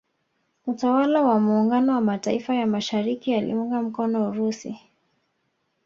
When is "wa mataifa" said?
1.95-2.55